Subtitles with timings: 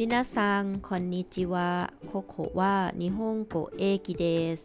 [0.00, 4.24] みなさんこんにちはここは日本語駅で
[4.58, 4.60] す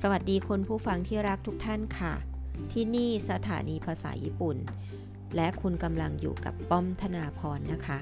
[0.00, 2.14] สวัสดีคนผู้ฟังที่รักทุกท่านค่ะ
[2.72, 4.56] ที่นี่สถานีภาษาญี่ปุ่น
[5.36, 7.98] และคุณกำลังอยู่กับป้อมธนาพรนะคะ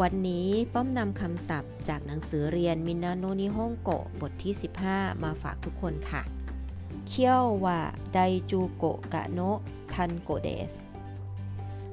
[0.00, 3.90] วันนี้ป้อมนำคำศัพท์จากหนังสือเรียนみんなの日本語
[4.20, 4.54] บทที่
[4.88, 6.22] 15 มาฝากทุกคนค่ะ
[7.06, 8.18] 今日は第
[8.50, 9.40] 十五課の
[9.94, 10.72] 単語です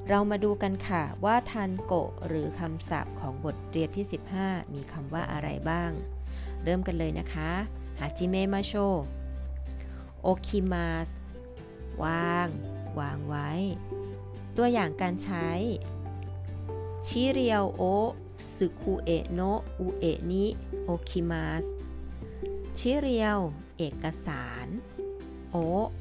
[0.08, 4.06] เรามาดูกันค่ะว่า 単語 หรือคำศัพท์ของบทเรียนที่
[4.38, 5.90] 15 มีคำว่าอะไรบ้าง
[6.62, 7.50] เริ่มกันเลยนะคะ
[7.98, 8.72] 始めましょう 置
[10.22, 11.10] きます
[12.02, 12.48] วาง
[13.00, 13.50] วางไว้
[14.56, 15.48] ตัวอย่างการใช้
[17.06, 19.40] 資料を机の上に
[19.78, 21.66] 置きます
[22.78, 23.38] 資料
[23.78, 24.66] เอกสาร
[25.50, 25.56] โอ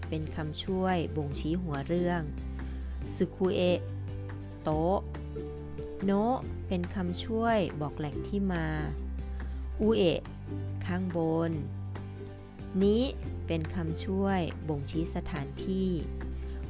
[0.08, 2.22] เป็นคำช่วยบ่งชี้หัวเรื่อง
[3.16, 3.80] สึคุเอะ
[4.66, 4.98] โต๊ะ
[6.06, 6.12] โน
[6.68, 8.66] เป็นคำช่วยบอกแหล่งที่มา
[9.82, 10.22] อุเอะ
[10.86, 11.52] ข้างบน
[12.84, 13.04] นี้
[13.48, 15.90] เป็นคำช่วยบ่งชี้สถานที่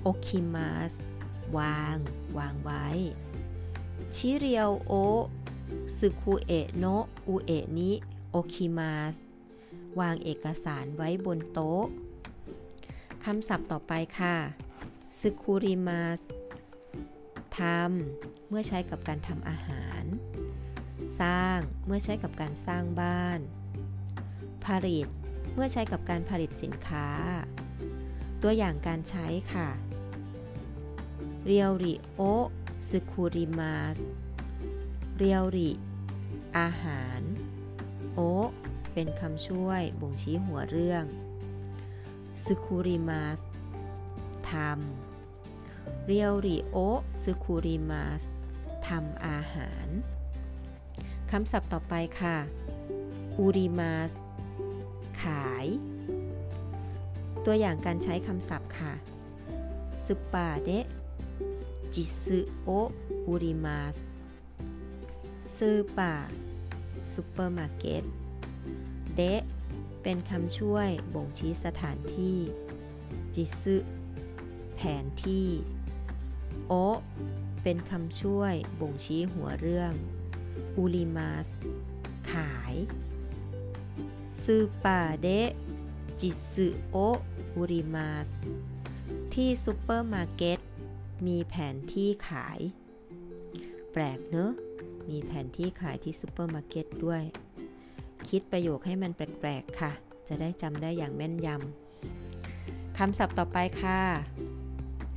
[0.02, 0.94] โอคิมัส
[1.58, 1.98] วาง
[2.38, 2.88] วางไว้
[4.16, 4.94] ชิเรียวโอ
[5.98, 6.86] สึคุเอะโน
[7.28, 7.92] อุเอะนิ
[8.30, 9.16] โอคิมัส
[10.00, 11.86] วางเอกสารไว้บนโต๊ะ
[13.24, 14.36] คำศัพท์ต่อไปค่ะ
[15.20, 16.22] สึคุริมัส
[17.58, 20.04] ทำเมื่อใช้กับการทำอาหาร
[21.22, 23.40] สร้างเมื่อใช้กับการสร้างบ้าน
[24.66, 25.08] ผลิต
[25.54, 27.08] เมื่อใช้กับการผลิตสินค้า
[28.42, 29.70] ตัวอย่างการใช้ค่ะ
[31.46, 32.22] เรียวริโอ
[32.90, 33.98] ซึคูริมาส
[35.18, 35.72] เรียวริ
[36.58, 37.22] อาหาร
[38.14, 38.20] โอ
[38.94, 41.06] เป็นคำช่วยบ่งชี้หัวเรื่อง
[42.44, 43.40] ซึคูริมาส
[44.52, 45.05] ทำ
[46.06, 46.78] เรียวริโอ
[47.22, 48.24] ซึคุริมาส
[48.88, 49.88] ทำอาหาร
[51.32, 52.38] คำศัพท์ต่อไปค่ะ
[53.38, 54.12] อูริมาส
[55.22, 55.66] ขาย
[57.46, 58.94] ตัวอย่างการใช้คำศัพท์ค่ะ
[60.06, 60.70] ซุปาเด
[61.94, 63.98] 地図を売ります
[65.58, 66.16] スーパー
[67.14, 68.04] ซูเปอร์มาร์เก็ต
[69.16, 69.22] で
[70.02, 72.38] เป็นคำช่วยบ่งชี้สถานที่
[73.36, 73.76] จิซึ
[74.76, 75.48] แผนที่
[76.68, 76.74] を
[77.64, 79.94] เป็นคำช่วยบ่งชี้หัวเรื่อง
[80.78, 81.48] 売ります
[82.32, 82.76] ขาย
[84.42, 85.28] スーパーで地
[86.20, 86.98] 図を
[87.56, 88.28] 売ります
[89.34, 90.60] ที่ซูเปอร์มาร์เก็ต
[91.28, 92.60] มีแผนที่ขาย
[93.92, 94.52] แปลกเนอะ
[95.10, 97.24] มีแผนที่ขายที่ซูเปอร์มาร์เก็ตด้วย
[98.30, 99.92] คิดประโยคให้มันแปลกๆค่ะ
[100.28, 104.02] จะได้จำได้อย่างแม่นยำคำศัพท์ต่อไปค่ะ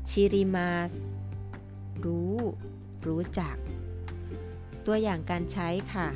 [0.09, 0.93] 知ります
[3.06, 3.56] รู้จัก
[4.86, 6.09] ตัวอย่างการใช้ค่ะ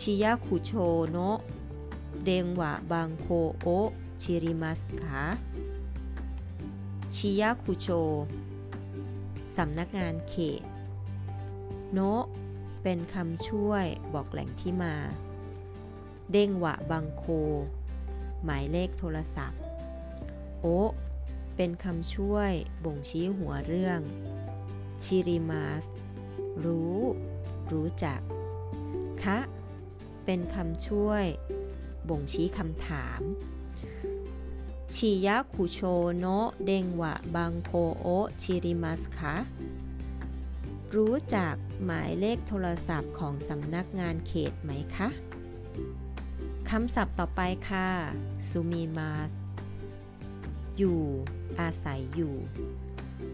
[0.00, 0.72] ชิยะคุโช
[1.10, 1.38] โนะ
[2.24, 3.26] เดงวะบังโค
[3.60, 3.66] โอ
[4.22, 5.24] ชิริมัสคะ
[7.14, 7.88] ชิยะคุโช
[9.56, 10.62] สำนักงานเขต
[11.92, 12.24] โนะ
[12.82, 14.94] เป็นคำช่วยบอกแหล่งที่มา
[16.32, 17.24] เด้งวะบังโค
[18.44, 19.60] หมายเลขโทรศัพท์
[20.60, 20.66] โอ
[21.56, 22.52] เป็นคำช่วย
[22.84, 24.00] บ่งชี้หัวเรื่อง
[25.04, 25.84] ชิริมาส
[26.64, 27.00] รู้
[27.72, 28.20] รู้จัก
[29.24, 29.38] คะ
[30.24, 31.24] เป็นคำช่วย
[32.08, 33.20] บ่งชี้คำถาม
[34.94, 35.80] ชิยะคุโช
[36.18, 38.06] โนะเดงวะบังโคโอ
[38.42, 39.36] ชิริมัสคะ
[40.94, 45.08] รู้จักหมายเลขโทรศัพท์ของสำนักงานเขตไหมคะ
[46.70, 47.88] คำศัพท์ต่อไปค่ะ
[48.48, 49.32] ซูมิมัส
[50.78, 51.02] อยู่
[51.60, 52.36] อาศัยอยู่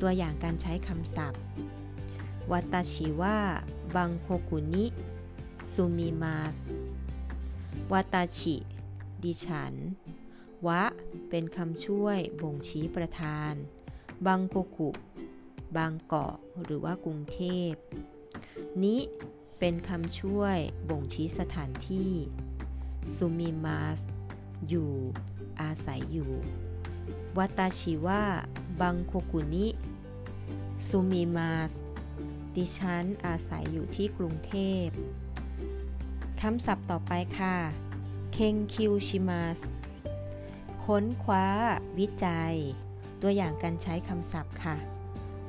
[0.01, 1.43] ตัวอย่างการใช้คำศัพท์
[2.53, 3.37] วัตชิวะ
[3.97, 4.85] บังโคกุนิ
[5.73, 6.57] ซูมิมาส
[7.93, 8.57] วัตชิ
[9.23, 9.75] ดิฉัน
[10.67, 10.83] วะ
[11.29, 13.53] เป็นคำช่วยบ่งชี้ประธาน
[14.27, 14.91] บังโคกุ
[15.77, 16.35] บางเกาะ
[16.65, 17.41] หรือว่ากรุงเท
[17.71, 17.73] พ
[18.83, 18.97] นิ
[19.59, 20.59] เป็นคำช่วย
[20.89, 22.13] บ่งชี้สถานที่
[23.17, 24.01] ซูมิมาส
[24.69, 24.91] อยู่
[25.61, 26.33] อาศัยอยู่
[27.39, 28.23] วัตชิวะ
[28.81, 29.67] บังโคกุนิ
[30.87, 31.73] ซูมิมาส
[32.57, 34.55] ดิฉันอาศัยอยู่ที่กรุงเท
[34.85, 34.87] พ
[36.41, 37.57] คำศัพท์ต่อไปค่ะ
[38.33, 39.61] เคงคิวชิมาส
[40.85, 41.47] ค้นคว้า
[41.99, 42.55] วิจัย
[43.23, 44.77] ตัวอย่างการใช้คำศัพท์ค่ะ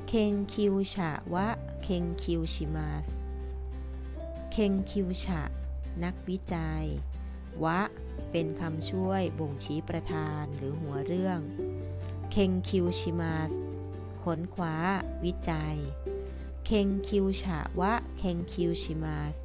[0.08, 1.48] เคงคิวชะวะ
[1.82, 3.06] เคงคิวชิมาส
[4.52, 5.40] เคงคิวชะ
[6.04, 6.84] นักวิจัย
[7.64, 7.80] วะ
[8.30, 11.40] เป็นคำช่วยบ่งชี้ประธานหรือหัวเรื่อง
[12.32, 13.52] เคงคิวชิมาส
[14.22, 14.76] ค้นคว้า
[15.24, 15.76] วิจัย
[16.66, 19.36] เคงคิวชาวะ เคงคิวชิมาส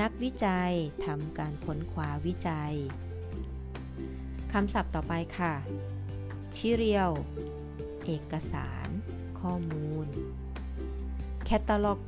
[0.00, 0.72] นักวิจัย
[1.04, 2.74] ทำการค้นคว้าวิจัย
[4.52, 5.54] คำศัพท์ต่อไปค่ะ
[6.54, 7.10] ชิเรียว
[8.04, 8.88] เอกสาร
[9.40, 10.06] ข้อมูล
[11.44, 12.00] カタログ แคตตาล็อก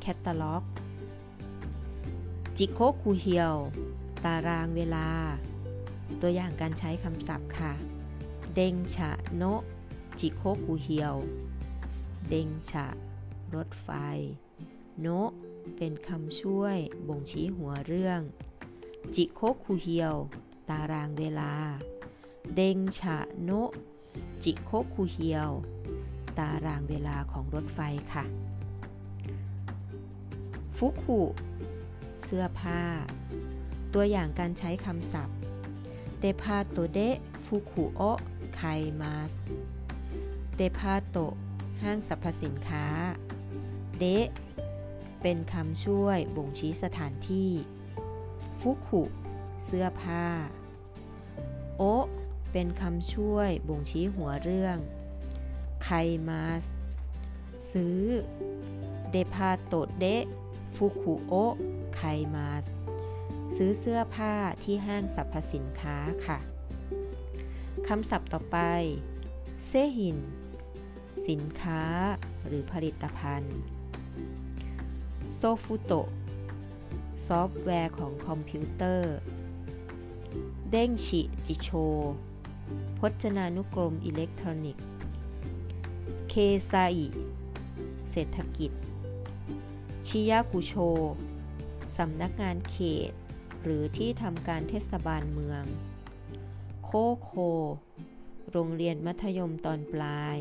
[0.00, 3.56] 時刻表
[4.24, 5.08] ตารางเวลา
[6.20, 7.72] ตัวอย่างการใช้คำศัพท์ค่ะ
[8.54, 9.42] 電車の
[10.18, 12.86] 時刻表 電車
[13.54, 13.88] รถไฟ
[15.00, 15.06] の
[15.76, 16.76] เป็นคำช่วย
[17.06, 18.20] บ่งชี้หัวเรื่อง
[19.14, 20.14] จิโคคูเฮียว
[20.68, 21.52] ตารางเวลา
[22.54, 23.50] 電車の
[24.44, 25.50] จิโคคูเฮียว
[26.38, 27.80] ตารางเวลาของรถไฟ
[28.12, 28.24] ค่ะ
[30.76, 31.20] 服
[32.24, 32.82] เสื้อผ้า
[33.94, 35.36] ตัวอย่างการใช้คำศัพท์
[36.20, 37.00] デパートで
[37.44, 38.62] 服を買
[39.00, 39.32] います
[40.56, 41.18] デパート
[41.82, 42.86] ห้างสรรพสินค้า
[43.98, 44.04] で
[45.22, 47.50] เป็นคำช่วยบ่งชี้สถานที่
[48.60, 49.02] 服
[49.64, 50.26] เสื้อผ้า
[51.76, 51.82] โอ
[52.52, 54.78] เป็นคำช่วยบ่งชี้หัวเรื่อง
[55.84, 55.88] ไค
[56.28, 56.64] มาส
[57.72, 58.00] ซื้อ
[59.10, 60.06] เดพาโตเด
[60.76, 61.34] ฟุคุโอ
[61.96, 62.02] ไค
[62.34, 62.64] มาส
[63.56, 66.38] ซื้อเสื้อผ้าที่ห้างสรรพสินค้าค่ะ
[67.88, 68.58] คำศัพท์ต่อไป
[69.66, 70.18] เซหิน
[71.28, 71.82] สินค้า
[72.46, 73.58] หรือผลิตภัณฑ์
[75.34, 75.92] ソフト
[77.26, 79.14] ซอฟต์แวร์ของคอมพิวเตอร์
[80.70, 81.68] 電子辞書
[82.98, 84.84] พจนานุกรมอิเล็กทรอนิกส์
[86.28, 86.34] 経
[86.70, 87.06] 済
[88.10, 88.70] เศรษฐกิจ
[90.06, 90.74] ชิยากุโช
[91.96, 92.76] สำนักงานเข
[93.10, 93.12] ต
[93.62, 95.64] หรือที่ทำการเทศบาลเมือง
[96.84, 96.90] 高
[97.22, 97.32] 校
[98.50, 100.38] โรงเรียนมัธยมตอนปลาย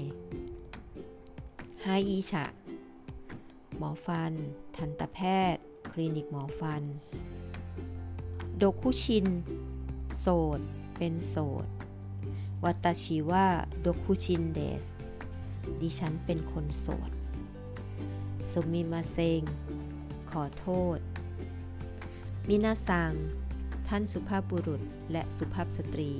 [1.83, 2.45] ไฮอีชะ
[3.77, 4.33] หมอฟัน
[4.75, 5.19] ทันตแพ
[5.53, 6.83] ทย์ คลินิกหมอฟัน
[8.57, 9.27] โดคุชิน
[10.19, 10.27] โส
[10.57, 10.59] ด
[10.97, 11.67] เป็นโสด
[12.63, 13.47] วัตชิว่า
[13.81, 14.85] โดคุชินเดส
[15.81, 17.11] ดิฉันเป็นคนโสด
[18.51, 19.41] สุมิมาเซง
[20.31, 20.67] ขอโท
[20.97, 20.99] ษ
[22.51, 23.13] มินาซัง
[23.87, 24.81] ท่านสุภาพบุรุษ
[25.11, 26.11] และสุภาพสตรี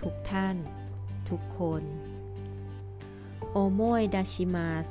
[0.00, 0.56] ทุกท่าน
[1.30, 1.82] ทุกคน
[3.50, 4.88] โอโมยดาชิมาส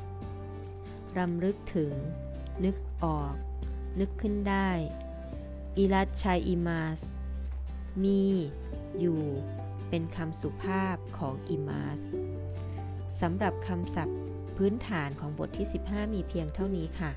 [1.18, 1.94] รำลึกถึง
[2.66, 3.36] นึกออก
[4.00, 4.69] นึกขึ้นได้
[5.78, 7.00] อิรัชชัยอิมาส
[8.04, 8.24] มี
[9.00, 9.22] อยู่
[9.90, 12.00] เป็นคำสุภาพของอิมาส
[13.22, 14.19] สำหรับคำศัพท์
[14.57, 17.12] พื้นฐานของบทที่ 15 มีเพียงเท่านี้ค่ะ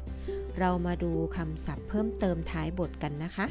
[0.58, 3.46] เรามาดูคำศัพท์เพิ่มเติมท้ายบทกันนะคะ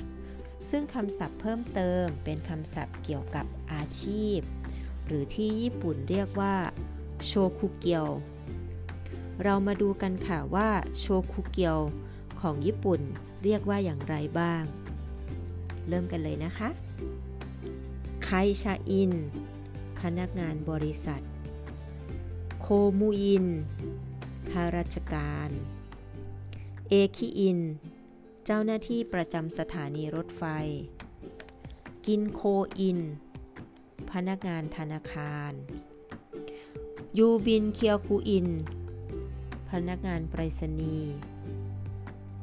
[0.69, 4.39] ซึ่งคำศัพท์เพิ่มเติมเป็นคำศัพท์เกี่ยวกับอาชีพ
[5.05, 6.55] หรือที่ญี่ปุ่นเรียกว่า
[7.25, 8.07] โชคุเกียว
[9.43, 10.69] เรามาดูกันค่ะว่า
[10.99, 11.79] โชคุเกียว
[12.41, 13.01] ของญี่ปุ่น
[13.43, 14.63] เรียกว่าอย่างไรบ้าง
[15.87, 16.69] เริ่มกันเลยนะคะ
[18.23, 18.29] ไค
[18.61, 19.11] ชาอิน
[19.99, 21.21] พนักงานบริษัท
[22.61, 22.67] โค
[22.99, 23.45] มูอิน
[24.49, 25.49] ข้าราชการ
[26.89, 27.59] 駅員
[28.45, 30.43] เจ้าหน้าที่ประจำสถานีรถไฟ
[32.05, 32.41] 銀行
[32.79, 32.99] 員
[34.11, 35.51] พนักงานธนาคาร
[37.17, 38.47] 郵便局員
[39.71, 41.13] พนักงานไปรษณีย์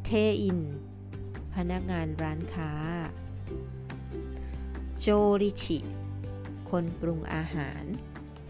[0.04, 0.10] 店
[0.42, 0.60] 員
[1.54, 2.72] พนักงานร้านค้า
[5.00, 5.06] 調
[5.40, 5.78] 理師
[6.70, 7.84] คนปรุงอาหาร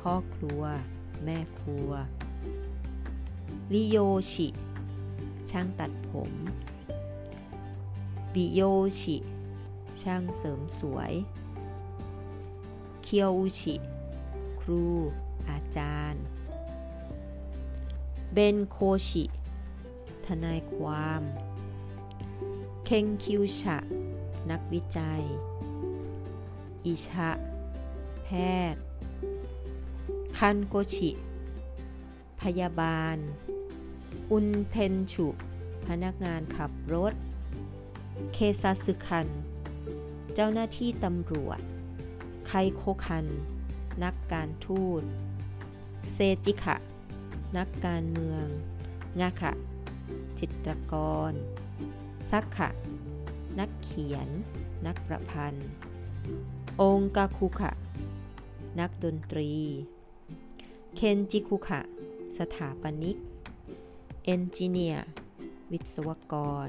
[0.01, 0.63] พ่อครัว
[1.25, 1.91] แม่ครัว
[3.73, 3.99] ริโย
[4.33, 4.49] ชิ
[5.51, 6.33] ช่างตัดผม
[8.33, 8.61] บิโย
[9.01, 9.17] ชิ
[10.03, 11.13] ช่างเสริมสวย
[13.03, 13.75] เคียวอุชิ
[14.61, 14.85] ครู
[15.49, 16.25] อาจารย์
[18.33, 18.77] เบนโค
[19.09, 19.25] ชิ
[20.27, 21.23] ทนายความ
[22.85, 23.79] เคงคิวชะ
[24.51, 25.23] นักวิจัย
[26.85, 27.31] อิชะ
[28.25, 28.29] แพ
[28.75, 28.83] ทย์
[30.37, 31.11] คันโกชิ
[32.41, 33.17] พยาบาล
[34.31, 35.27] อุนเทนชุ
[35.87, 37.15] พนักงานขับรถ
[38.33, 39.29] เคซาสึคัน
[40.35, 41.61] เจ้าหน้าที่ตำรวจ
[42.47, 43.27] ไคโคคัน
[44.05, 45.03] นักการทูต
[46.13, 46.77] เซจิคะ
[47.57, 48.47] นักการเมือง
[49.21, 49.53] งาคะ
[50.39, 50.95] จิตรก
[51.31, 51.33] ร
[52.31, 52.69] 作家
[53.59, 54.29] นักเขียน
[54.87, 55.69] นักประพันธ์
[56.81, 57.73] องกาคุคะ
[58.81, 59.51] นักดนตรี
[60.95, 61.81] 建築家
[62.39, 63.17] สถาปนิก
[64.25, 65.09] エンジニア
[65.73, 66.35] วิศวก
[66.67, 66.69] ร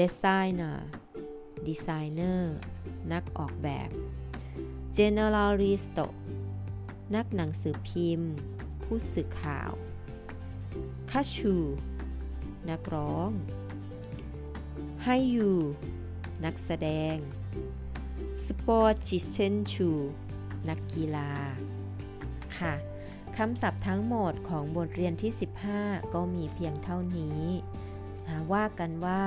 [0.00, 2.56] デザイナー デザイナー
[3.12, 3.90] นักออกแบบ
[4.96, 5.98] ジャーナリスト
[7.14, 8.32] นักหนังสือพิมพ์
[8.84, 9.72] ผู้สื่อข่าว
[11.10, 11.56] คาชู
[12.70, 13.30] นักร้อง
[15.04, 15.52] ให้ยู
[16.44, 17.16] นักแสดง
[18.44, 19.90] สปอร์จิเซนชู
[20.68, 21.30] นักกีฬา
[22.58, 22.74] ค่ะ
[23.38, 25.32] คำศัพท์ทั้งหมดของบทเรียนที่
[25.72, 27.42] 15 ก็มีเพียงเท่านี้
[28.26, 29.22] นะว่ากันว่า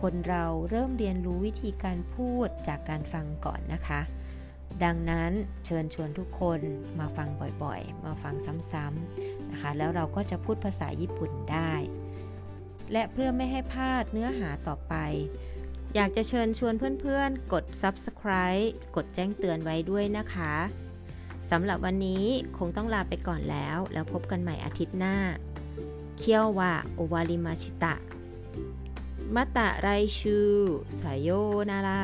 [0.00, 4.00] คนเราเริ่มเรียนรู้วิธีการพูดจากการฟังก่อนนะคะ
[4.84, 5.32] ดังนั้น
[5.64, 6.60] เชิญชวนทุกคน
[6.98, 7.28] มาฟัง
[7.62, 8.34] บ่อยๆ มาฟัง
[8.72, 11.72] ซ้ำๆนะคะ แล้วเราก็จะพูดภาษาญี่ปุ่นได้
[12.92, 14.94] และเพื่อไม่ให้พลาดเนื้อหาต่อไป
[15.94, 20.54] อยากจะเชิญชวนเพื่อนๆ กด subscribe กดแจ้งเตือนไว้ด้วยนะคะ
[21.50, 22.24] สำหรับวันนี้
[22.58, 25.16] คงต้องลาไปก่อนแล้ว แล้วพบกันใหม่อาทิตย์หน้า
[26.18, 27.94] เคียววะโอวาริมาชิตะ
[29.34, 29.88] มาตะไร
[30.18, 30.38] ชู
[31.00, 31.28] สายโย
[31.70, 32.02] นาระ